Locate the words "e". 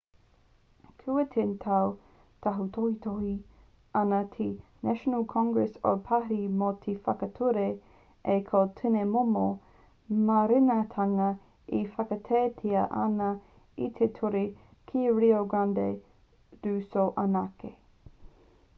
1.89-2.21, 11.81-11.83, 13.89-13.91